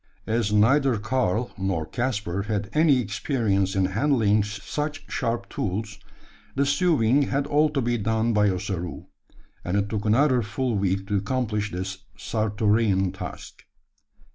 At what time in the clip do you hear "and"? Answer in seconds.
9.63-9.77